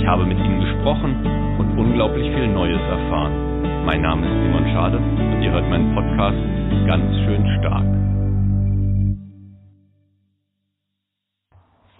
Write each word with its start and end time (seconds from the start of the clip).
Ich 0.00 0.06
habe 0.06 0.24
mit 0.24 0.38
ihnen 0.38 0.60
gesprochen 0.60 1.14
und 1.58 1.78
unglaublich 1.78 2.26
viel 2.32 2.48
Neues 2.48 2.80
erfahren. 2.80 3.84
Mein 3.84 4.00
Name 4.00 4.26
ist 4.26 4.32
Simon 4.44 4.64
Schade 4.72 4.96
und 4.96 5.42
ihr 5.42 5.50
hört 5.52 5.68
meinen 5.68 5.94
Podcast 5.94 6.38
ganz 6.86 7.14
schön 7.18 7.46
stark. 7.58 7.84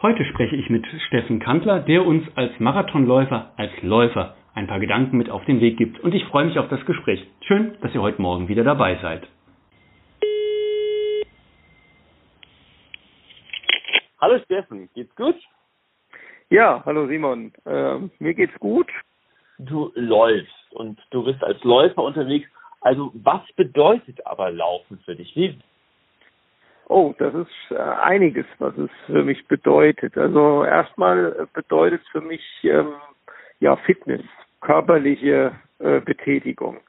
Heute 0.00 0.24
spreche 0.24 0.56
ich 0.56 0.70
mit 0.70 0.86
Steffen 1.09 1.40
Kantler, 1.40 1.80
der 1.80 2.06
uns 2.06 2.24
als 2.36 2.59
Marathonläufer, 2.59 3.52
als 3.59 3.70
Läufer 3.82 4.34
ein 4.54 4.66
paar 4.66 4.80
Gedanken 4.80 5.18
mit 5.18 5.28
auf 5.28 5.45
den 5.45 5.60
Weg 5.60 5.76
gibt. 5.76 6.01
Und 6.01 6.14
ich 6.14 6.24
freue 6.24 6.46
mich 6.46 6.59
auf 6.59 6.68
das 6.68 6.82
Gespräch. 6.87 7.23
Schön, 7.42 7.76
dass 7.82 7.95
ihr 7.95 8.01
heute 8.01 8.23
Morgen 8.23 8.48
wieder 8.48 8.64
dabei 8.64 8.98
seid. 9.02 9.28
Hallo 14.18 14.38
Steffen, 14.46 14.88
geht's 14.95 15.14
gut? 15.16 15.37
Ja, 16.52 16.82
hallo 16.84 17.06
Simon. 17.06 17.52
Ähm, 17.64 18.10
mir 18.18 18.34
geht's 18.34 18.59
gut. 18.59 18.88
Du 19.59 19.92
läufst 19.95 20.73
und 20.73 20.98
du 21.10 21.23
bist 21.23 21.45
als 21.45 21.62
Läufer 21.62 22.02
unterwegs. 22.02 22.48
Also 22.80 23.12
was 23.15 23.43
bedeutet 23.54 24.26
aber 24.26 24.51
Laufen 24.51 24.98
für 25.04 25.15
dich? 25.15 25.37
Wie? 25.37 25.56
Oh, 26.88 27.15
das 27.18 27.32
ist 27.34 27.71
äh, 27.71 27.76
einiges, 27.76 28.46
was 28.59 28.76
es 28.78 28.90
für 29.06 29.23
mich 29.23 29.46
bedeutet. 29.46 30.18
Also 30.18 30.65
erstmal 30.65 31.46
bedeutet 31.54 32.02
es 32.02 32.09
für 32.09 32.21
mich 32.21 32.43
ähm, 32.65 32.95
ja 33.60 33.76
Fitness, 33.76 34.23
körperliche 34.60 35.52
äh, 35.78 36.01
Betätigung. 36.01 36.80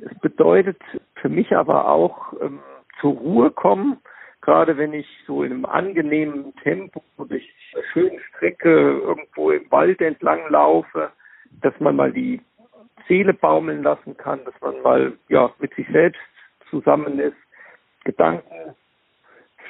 Es 0.00 0.18
bedeutet 0.20 0.80
für 1.16 1.28
mich 1.28 1.54
aber 1.54 1.86
auch 1.86 2.32
ähm, 2.40 2.60
zur 2.98 3.12
Ruhe 3.12 3.50
kommen, 3.50 3.98
gerade 4.42 4.76
wenn 4.76 4.92
ich 4.92 5.06
so 5.26 5.42
in 5.42 5.52
einem 5.52 5.64
angenehmen 5.64 6.54
Tempo 6.62 7.02
durch 7.16 7.48
eine 7.74 7.84
schöne 7.92 8.20
Strecke 8.28 8.68
irgendwo 8.68 9.50
im 9.50 9.70
Wald 9.70 10.00
entlang 10.00 10.40
laufe, 10.50 11.10
dass 11.62 11.72
man 11.80 11.96
mal 11.96 12.12
die 12.12 12.40
Seele 13.08 13.32
baumeln 13.32 13.82
lassen 13.82 14.16
kann, 14.16 14.44
dass 14.44 14.54
man 14.60 14.80
mal 14.82 15.12
ja 15.28 15.50
mit 15.58 15.74
sich 15.74 15.86
selbst 15.88 16.20
zusammen 16.68 17.18
ist, 17.18 17.36
Gedanken 18.04 18.74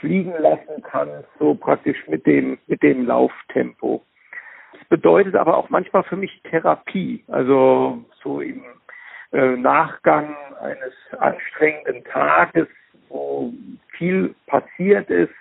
fliegen 0.00 0.34
lassen 0.38 0.82
kann, 0.82 1.24
so 1.38 1.54
praktisch 1.54 2.08
mit 2.08 2.26
dem 2.26 2.58
mit 2.66 2.82
dem 2.82 3.06
Lauftempo. 3.06 4.02
Das 4.72 4.84
bedeutet 4.88 5.36
aber 5.36 5.56
auch 5.56 5.70
manchmal 5.70 6.02
für 6.02 6.16
mich 6.16 6.42
Therapie, 6.50 7.22
also 7.28 8.02
so 8.22 8.40
im 8.40 8.62
äh, 9.32 9.56
Nachgang 9.56 10.34
eines 10.60 10.94
anstrengenden 11.18 12.04
Tages 12.04 12.68
wo 13.12 13.52
viel 14.02 14.34
passiert 14.48 15.08
ist 15.10 15.32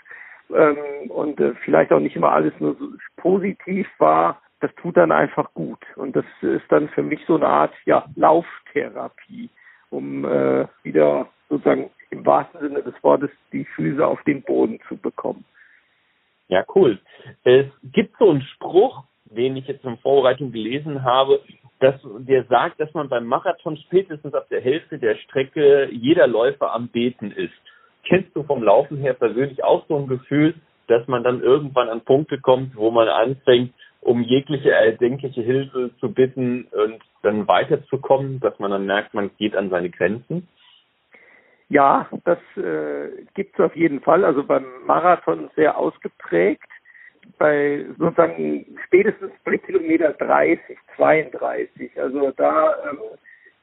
ähm, 0.55 1.09
und 1.09 1.39
äh, 1.39 1.55
vielleicht 1.65 1.91
auch 1.91 1.99
nicht 1.99 2.15
immer 2.15 2.31
alles 2.31 2.53
nur 2.59 2.75
so 2.75 2.89
positiv 3.17 3.87
war, 3.97 4.39
das 4.59 4.69
tut 4.75 4.97
dann 4.97 5.11
einfach 5.11 5.51
gut. 5.55 5.79
Und 5.95 6.15
das 6.15 6.25
ist 6.41 6.69
dann 6.69 6.87
für 6.89 7.01
mich 7.01 7.19
so 7.25 7.37
eine 7.37 7.47
Art 7.47 7.73
ja, 7.85 8.05
Lauftherapie, 8.15 9.49
um 9.89 10.25
äh, 10.25 10.67
wieder 10.83 11.27
sozusagen 11.49 11.89
im 12.11 12.23
wahrsten 12.23 12.59
Sinne 12.61 12.83
des 12.83 12.93
Wortes 13.01 13.31
die 13.51 13.66
Füße 13.66 14.05
auf 14.05 14.21
den 14.23 14.44
Boden 14.44 14.79
zu 14.88 14.95
bekommen. 14.95 15.44
Ja, 16.47 16.63
cool. 16.75 17.00
Es 17.44 17.66
gibt 17.81 18.16
so 18.19 18.29
einen 18.29 18.44
Spruch, 18.44 19.03
den 19.25 19.57
ich 19.57 19.67
jetzt 19.67 19.85
in 19.85 19.97
Vorbereitung 19.97 20.51
gelesen 20.51 21.03
habe, 21.03 21.41
dass 21.79 21.95
der 22.03 22.44
sagt, 22.44 22.79
dass 22.79 22.94
man 22.94 23.09
beim 23.09 23.25
Marathon 23.25 23.75
spätestens 23.77 24.35
ab 24.35 24.47
der 24.50 24.61
Hälfte 24.61 25.00
der 25.00 25.16
Strecke 25.16 25.89
jeder 25.91 26.27
Läufer 26.27 26.73
am 26.73 26.89
Beten 26.89 27.31
ist. 27.31 27.53
Kennst 28.11 28.35
du 28.35 28.44
vom 28.44 28.61
Laufen 28.61 28.97
her 28.97 29.13
persönlich 29.13 29.63
auch 29.63 29.88
so 29.88 29.95
ein 29.95 30.07
Gefühl, 30.07 30.53
dass 30.88 31.07
man 31.07 31.23
dann 31.23 31.41
irgendwann 31.41 31.88
an 31.88 32.01
Punkte 32.01 32.41
kommt, 32.41 32.75
wo 32.75 32.91
man 32.91 33.07
anfängt, 33.07 33.73
um 34.01 34.22
jegliche 34.22 34.72
erdenkliche 34.72 35.41
Hilfe 35.41 35.91
zu 36.01 36.13
bitten 36.13 36.67
und 36.71 37.00
dann 37.23 37.47
weiterzukommen, 37.47 38.41
dass 38.41 38.59
man 38.59 38.71
dann 38.71 38.85
merkt, 38.85 39.13
man 39.13 39.31
geht 39.38 39.55
an 39.55 39.69
seine 39.69 39.89
Grenzen? 39.89 40.45
Ja, 41.69 42.09
das 42.25 42.38
äh, 42.57 43.23
gibt 43.33 43.57
es 43.57 43.63
auf 43.63 43.77
jeden 43.77 44.01
Fall. 44.01 44.25
Also 44.25 44.44
beim 44.44 44.66
Marathon 44.85 45.50
sehr 45.55 45.77
ausgeprägt 45.77 46.67
bei 47.38 47.85
sozusagen 47.97 48.66
spätestens 48.88 49.31
bei 49.45 49.55
Kilometer 49.55 50.11
30, 50.11 50.77
32. 50.97 51.91
Also 51.97 52.31
da, 52.31 52.75
ähm, 52.89 52.97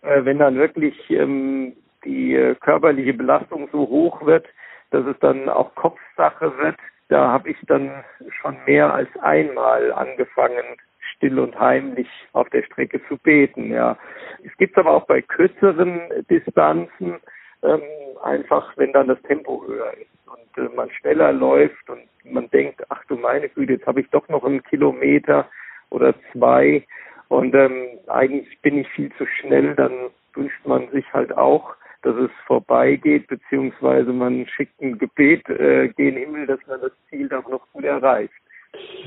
äh, 0.01 0.25
wenn 0.25 0.39
dann 0.39 0.57
wirklich 0.57 0.95
ähm, 1.11 1.75
die 2.05 2.35
äh, 2.35 2.55
körperliche 2.57 3.15
Belastung 3.15 3.69
so 3.73 3.81
hoch 3.81 4.25
wird, 4.25 4.47
dass 4.91 5.07
es 5.07 5.19
dann 5.21 5.49
auch 5.49 5.75
Kopfsache 5.75 6.57
wird, 6.59 6.77
da 7.09 7.29
habe 7.33 7.51
ich 7.51 7.57
dann 7.67 8.05
schon 8.41 8.57
mehr 8.67 8.93
als 8.93 9.09
einmal 9.21 9.93
angefangen, 9.93 10.65
still 11.17 11.39
und 11.39 11.59
heimlich 11.59 12.09
auf 12.33 12.49
der 12.51 12.63
Strecke 12.63 13.01
zu 13.09 13.17
beten. 13.17 13.73
Ja, 13.73 13.97
es 14.45 14.55
gibt 14.59 14.77
aber 14.77 14.93
auch 14.93 15.07
bei 15.07 15.23
kürzeren 15.23 16.01
Distanzen 16.31 17.17
ähm, 17.63 17.83
einfach, 18.23 18.77
wenn 18.77 18.93
dann 18.93 19.09
das 19.09 19.21
Tempo 19.23 19.65
höher 19.67 19.93
ist 19.95 20.29
und 20.29 20.65
äh, 20.65 20.75
man 20.75 20.91
schneller 20.91 21.33
läuft 21.33 21.89
und 21.89 22.03
man 22.25 22.51
denkt, 22.51 22.83
ach 22.91 23.03
du 23.07 23.17
meine 23.17 23.49
Güte, 23.49 23.75
jetzt 23.75 23.87
habe 23.87 24.01
ich 24.01 24.11
doch 24.11 24.29
noch 24.29 24.45
einen 24.45 24.63
Kilometer 24.63 25.49
oder 25.91 26.15
zwei 26.33 26.85
und 27.29 27.55
ähm, 27.55 27.99
eigentlich 28.07 28.61
bin 28.61 28.79
ich 28.79 28.89
viel 28.91 29.11
zu 29.17 29.27
schnell, 29.27 29.75
dann 29.75 30.11
wünscht 30.35 30.67
man 30.67 30.89
sich 30.91 31.11
halt 31.13 31.37
auch, 31.37 31.75
dass 32.03 32.17
es 32.17 32.31
vorbeigeht, 32.47 33.27
beziehungsweise 33.27 34.13
man 34.13 34.47
schickt 34.47 34.81
ein 34.81 34.99
Gebet 34.99 35.49
äh, 35.49 35.89
gen 35.89 36.17
Himmel, 36.17 36.47
dass 36.47 36.61
man 36.67 36.81
das 36.81 36.93
Ziel 37.09 37.29
doch 37.29 37.49
noch 37.49 37.67
gut 37.73 37.85
erreicht. 37.85 38.33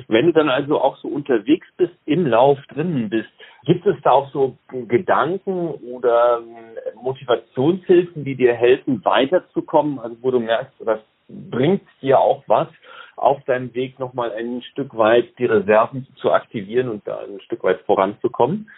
Wenn 0.07 0.25
du 0.28 0.34
dann 0.34 0.50
also 0.50 0.81
auch 0.81 0.97
so 0.97 1.07
unterwegs 1.07 1.68
bist, 1.78 1.94
im 2.06 2.25
Lauf 2.25 2.57
drinnen 2.69 3.09
bist, 3.09 3.30
gibt 3.66 3.85
es 3.85 3.96
da 4.03 4.12
auch 4.12 4.31
so 4.31 4.57
Gedanken 4.88 5.69
oder 5.69 6.41
ähm, 6.41 7.01
Motivationshilfen, 7.01 8.25
die 8.25 8.35
dir 8.35 8.53
helfen, 8.53 9.06
weiterzukommen? 9.06 10.00
Also 10.00 10.18
wo 10.22 10.31
du 10.31 10.40
merkst, 10.40 10.74
das 10.80 11.00
bringt 11.30 11.84
dir 12.01 12.19
auch 12.19 12.44
was, 12.47 12.68
auf 13.16 13.44
deinem 13.44 13.74
Weg 13.75 14.00
nochmal 14.00 14.31
ein 14.31 14.63
Stück 14.63 14.97
weit 14.97 15.38
die 15.38 15.46
Reserven 15.46 16.07
zu 16.16 16.31
aktivieren 16.31 16.90
und 16.90 17.07
da 17.07 17.19
ein 17.19 17.40
Stück 17.41 17.63
weit 17.63 17.81
voranzukommen? 17.81 18.69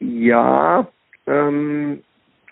Ja, 0.00 0.88
ähm, 1.26 2.02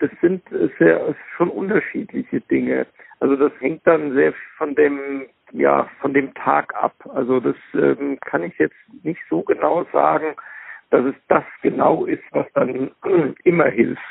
das 0.01 0.09
sind 0.21 0.43
sehr 0.79 1.15
schon 1.37 1.49
unterschiedliche 1.49 2.41
Dinge. 2.41 2.87
Also 3.19 3.35
das 3.35 3.51
hängt 3.59 3.85
dann 3.85 4.13
sehr 4.13 4.33
von 4.57 4.75
dem 4.75 5.27
ja 5.51 5.89
von 6.01 6.13
dem 6.13 6.33
Tag 6.33 6.73
ab. 6.75 6.95
Also 7.13 7.39
das 7.39 7.55
ähm, 7.73 8.19
kann 8.21 8.43
ich 8.43 8.57
jetzt 8.57 8.75
nicht 9.03 9.21
so 9.29 9.41
genau 9.43 9.85
sagen, 9.93 10.35
dass 10.89 11.05
es 11.05 11.15
das 11.27 11.43
genau 11.61 12.05
ist, 12.05 12.23
was 12.31 12.47
dann 12.53 12.91
immer 13.43 13.67
hilft. 13.67 14.01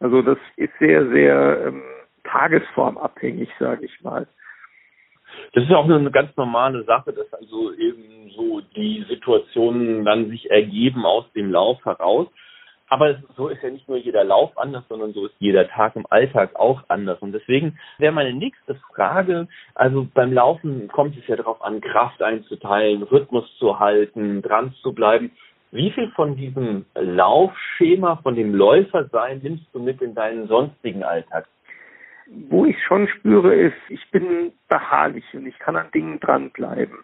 Also 0.00 0.22
das 0.22 0.38
ist 0.56 0.72
sehr 0.78 1.08
sehr 1.08 1.66
ähm, 1.66 1.82
tagesformabhängig, 2.24 3.50
sage 3.58 3.84
ich 3.84 4.00
mal. 4.02 4.26
Das 5.54 5.64
ist 5.64 5.72
auch 5.72 5.88
eine 5.88 6.10
ganz 6.10 6.36
normale 6.36 6.84
Sache, 6.84 7.12
dass 7.12 7.32
also 7.32 7.72
eben 7.74 8.30
so 8.36 8.60
die 8.76 9.04
Situationen 9.08 10.04
dann 10.04 10.28
sich 10.28 10.50
ergeben 10.50 11.04
aus 11.04 11.30
dem 11.32 11.50
Lauf 11.50 11.84
heraus. 11.84 12.28
Aber 12.92 13.16
so 13.38 13.48
ist 13.48 13.62
ja 13.62 13.70
nicht 13.70 13.88
nur 13.88 13.96
jeder 13.96 14.22
Lauf 14.22 14.50
anders, 14.58 14.84
sondern 14.86 15.14
so 15.14 15.24
ist 15.24 15.34
jeder 15.38 15.66
Tag 15.66 15.96
im 15.96 16.04
Alltag 16.10 16.54
auch 16.56 16.82
anders. 16.88 17.18
Und 17.20 17.32
deswegen 17.32 17.78
wäre 17.96 18.12
meine 18.12 18.34
nächste 18.34 18.74
Frage, 18.94 19.48
also 19.74 20.06
beim 20.12 20.30
Laufen 20.30 20.88
kommt 20.88 21.16
es 21.16 21.26
ja 21.26 21.36
darauf 21.36 21.62
an, 21.62 21.80
Kraft 21.80 22.22
einzuteilen, 22.22 23.02
Rhythmus 23.02 23.50
zu 23.56 23.80
halten, 23.80 24.42
dran 24.42 24.74
zu 24.82 24.92
bleiben. 24.92 25.30
Wie 25.70 25.90
viel 25.92 26.10
von 26.10 26.36
diesem 26.36 26.84
Laufschema, 26.94 28.16
von 28.16 28.34
dem 28.34 28.54
Läufersein 28.54 29.40
nimmst 29.42 29.64
du 29.72 29.78
mit 29.78 30.02
in 30.02 30.14
deinen 30.14 30.46
sonstigen 30.46 31.02
Alltag? 31.02 31.46
Wo 32.50 32.66
ich 32.66 32.76
schon 32.84 33.08
spüre, 33.08 33.54
ist, 33.54 33.80
ich 33.88 34.10
bin 34.10 34.52
beharrlich 34.68 35.24
und 35.32 35.46
ich 35.46 35.58
kann 35.58 35.76
an 35.76 35.90
Dingen 35.94 36.20
dranbleiben. 36.20 36.98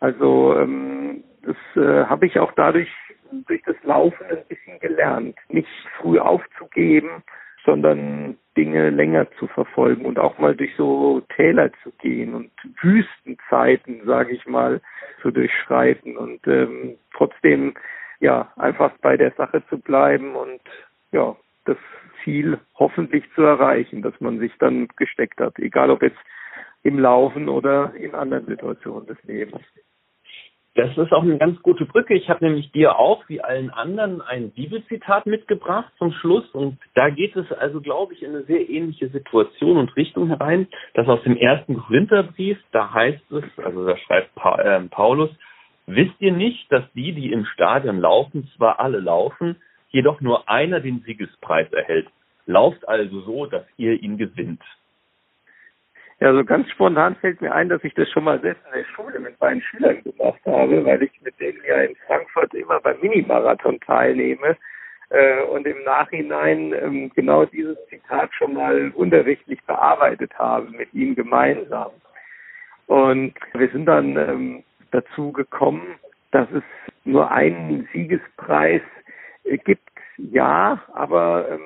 Also 0.00 0.56
ähm, 0.58 1.22
das 1.42 1.56
äh, 1.76 2.06
habe 2.06 2.26
ich 2.26 2.40
auch 2.40 2.50
dadurch 2.56 2.90
durch 3.46 3.62
das 3.66 3.76
Laufen 3.84 4.24
gelernt, 4.98 5.36
nicht 5.48 5.68
früh 6.00 6.18
aufzugeben, 6.18 7.22
sondern 7.64 8.36
Dinge 8.56 8.90
länger 8.90 9.30
zu 9.38 9.46
verfolgen 9.46 10.04
und 10.04 10.18
auch 10.18 10.38
mal 10.38 10.56
durch 10.56 10.74
so 10.76 11.20
Täler 11.36 11.70
zu 11.82 11.92
gehen 12.00 12.34
und 12.34 12.50
Wüstenzeiten, 12.80 14.02
sage 14.04 14.32
ich 14.32 14.46
mal, 14.46 14.80
zu 15.22 15.30
durchschreiten 15.30 16.16
und 16.16 16.46
ähm, 16.46 16.96
trotzdem 17.14 17.74
ja, 18.20 18.52
einfach 18.56 18.92
bei 19.00 19.16
der 19.16 19.32
Sache 19.32 19.62
zu 19.68 19.78
bleiben 19.78 20.34
und 20.34 20.60
ja, 21.12 21.36
das 21.66 21.76
Ziel 22.24 22.58
hoffentlich 22.74 23.24
zu 23.34 23.42
erreichen, 23.42 24.02
dass 24.02 24.18
man 24.20 24.38
sich 24.40 24.52
dann 24.58 24.88
gesteckt 24.96 25.40
hat, 25.40 25.58
egal 25.58 25.90
ob 25.90 26.02
jetzt 26.02 26.18
im 26.82 26.98
Laufen 26.98 27.48
oder 27.48 27.92
in 27.94 28.14
anderen 28.14 28.46
Situationen 28.46 29.06
des 29.06 29.22
Lebens. 29.24 29.60
Das 30.78 30.96
ist 30.96 31.12
auch 31.12 31.24
eine 31.24 31.38
ganz 31.38 31.60
gute 31.62 31.86
Brücke. 31.86 32.14
Ich 32.14 32.30
habe 32.30 32.44
nämlich 32.44 32.70
dir 32.70 33.00
auch, 33.00 33.28
wie 33.28 33.40
allen 33.40 33.70
anderen, 33.70 34.22
ein 34.22 34.52
Bibelzitat 34.52 35.26
mitgebracht 35.26 35.92
zum 35.98 36.12
Schluss. 36.12 36.48
Und 36.52 36.78
da 36.94 37.10
geht 37.10 37.34
es 37.34 37.50
also, 37.50 37.80
glaube 37.80 38.14
ich, 38.14 38.22
in 38.22 38.30
eine 38.30 38.44
sehr 38.44 38.70
ähnliche 38.70 39.08
Situation 39.08 39.76
und 39.76 39.96
Richtung 39.96 40.28
herein. 40.28 40.68
Das 40.94 41.08
aus 41.08 41.20
dem 41.24 41.36
ersten 41.36 41.78
Korintherbrief, 41.78 42.58
da 42.70 42.94
heißt 42.94 43.32
es, 43.32 43.42
also 43.56 43.86
da 43.88 43.96
schreibt 43.96 44.30
äh, 44.36 44.80
Paulus, 44.82 45.30
wisst 45.86 46.14
ihr 46.20 46.32
nicht, 46.32 46.70
dass 46.70 46.84
die, 46.92 47.12
die 47.12 47.32
im 47.32 47.44
Stadion 47.46 47.98
laufen, 47.98 48.48
zwar 48.56 48.78
alle 48.78 49.00
laufen, 49.00 49.56
jedoch 49.90 50.20
nur 50.20 50.48
einer 50.48 50.78
den 50.78 51.00
Siegespreis 51.00 51.72
erhält. 51.72 52.06
Lauft 52.46 52.86
also 52.88 53.22
so, 53.22 53.46
dass 53.46 53.64
ihr 53.78 54.00
ihn 54.00 54.16
gewinnt. 54.16 54.62
Ja, 56.20 56.34
so 56.34 56.44
ganz 56.44 56.68
spontan 56.70 57.14
fällt 57.16 57.40
mir 57.40 57.54
ein, 57.54 57.68
dass 57.68 57.84
ich 57.84 57.94
das 57.94 58.10
schon 58.10 58.24
mal 58.24 58.40
selbst 58.40 58.64
in 58.66 58.80
der 58.80 58.84
Schule 58.86 59.20
mit 59.20 59.40
meinen 59.40 59.62
Schülern 59.62 60.02
gemacht 60.02 60.40
habe, 60.46 60.84
weil 60.84 61.02
ich 61.04 61.12
mit 61.22 61.38
denen 61.38 61.62
ja 61.64 61.82
in 61.82 61.94
Frankfurt 62.06 62.52
immer 62.54 62.80
beim 62.80 62.98
Minimarathon 63.00 63.78
teilnehme 63.80 64.56
äh, 65.10 65.42
und 65.42 65.64
im 65.64 65.80
Nachhinein 65.84 66.72
ähm, 66.72 67.12
genau 67.14 67.44
dieses 67.44 67.76
Zitat 67.88 68.30
schon 68.34 68.54
mal 68.54 68.90
unterrichtlich 68.96 69.62
bearbeitet 69.64 70.36
habe 70.36 70.68
mit 70.70 70.92
ihnen 70.92 71.14
gemeinsam. 71.14 71.92
Und 72.88 73.34
wir 73.54 73.68
sind 73.68 73.86
dann 73.86 74.16
ähm, 74.16 74.64
dazu 74.90 75.30
gekommen, 75.30 76.00
dass 76.32 76.50
es 76.50 76.64
nur 77.04 77.30
einen 77.30 77.88
Siegespreis 77.92 78.82
äh, 79.44 79.56
gibt, 79.56 79.88
ja, 80.16 80.82
aber 80.94 81.46
ähm, 81.48 81.60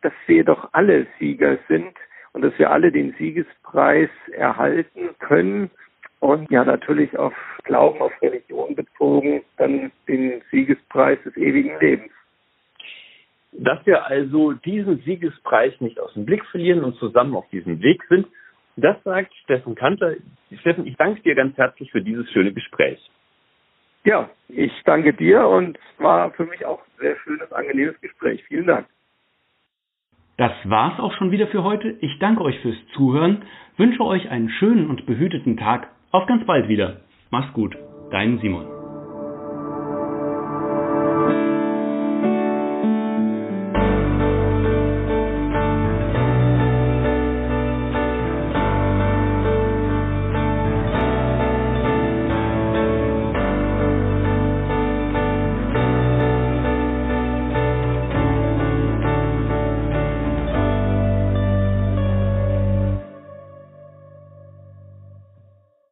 dass 0.00 0.12
wir 0.26 0.42
doch 0.42 0.68
alle 0.72 1.06
Sieger 1.20 1.58
sind 1.68 1.94
und 2.32 2.42
dass 2.42 2.58
wir 2.58 2.70
alle 2.70 2.90
den 2.92 3.14
Siegespreis 3.18 4.10
erhalten 4.32 5.10
können 5.18 5.70
und 6.20 6.50
ja 6.50 6.64
natürlich 6.64 7.18
auf 7.18 7.34
Glauben, 7.64 8.00
auf 8.00 8.12
Religion 8.22 8.74
bezogen, 8.74 9.42
dann 9.56 9.92
den 10.08 10.42
Siegespreis 10.50 11.18
des 11.24 11.36
ewigen 11.36 11.78
Lebens. 11.80 12.12
Dass 13.52 13.84
wir 13.84 14.06
also 14.06 14.52
diesen 14.52 15.00
Siegespreis 15.02 15.72
nicht 15.80 16.00
aus 16.00 16.14
dem 16.14 16.24
Blick 16.24 16.44
verlieren 16.46 16.84
und 16.84 16.96
zusammen 16.96 17.36
auf 17.36 17.48
diesem 17.50 17.82
Weg 17.82 18.02
sind, 18.08 18.26
das 18.76 18.96
sagt 19.04 19.34
Steffen 19.44 19.74
Kanter. 19.74 20.14
Steffen, 20.60 20.86
ich 20.86 20.96
danke 20.96 21.20
dir 21.22 21.34
ganz 21.34 21.56
herzlich 21.58 21.90
für 21.90 22.00
dieses 22.00 22.30
schöne 22.30 22.52
Gespräch. 22.52 22.98
Ja, 24.04 24.30
ich 24.48 24.72
danke 24.84 25.12
dir 25.12 25.46
und 25.46 25.76
es 25.76 26.02
war 26.02 26.32
für 26.32 26.44
mich 26.46 26.64
auch 26.64 26.80
ein 26.80 27.00
sehr 27.00 27.16
schönes, 27.18 27.52
angenehmes 27.52 28.00
Gespräch. 28.00 28.42
Vielen 28.44 28.66
Dank. 28.66 28.86
Das 30.42 30.50
war's 30.64 30.98
auch 30.98 31.12
schon 31.12 31.30
wieder 31.30 31.46
für 31.46 31.62
heute. 31.62 31.94
Ich 32.00 32.18
danke 32.18 32.42
euch 32.42 32.58
fürs 32.62 32.74
Zuhören, 32.94 33.42
wünsche 33.76 34.04
euch 34.04 34.28
einen 34.28 34.48
schönen 34.48 34.90
und 34.90 35.06
behüteten 35.06 35.56
Tag. 35.56 35.86
Auf 36.10 36.26
ganz 36.26 36.44
bald 36.44 36.68
wieder. 36.68 36.96
Mach's 37.30 37.52
gut. 37.52 37.76
Dein 38.10 38.40
Simon. 38.40 38.81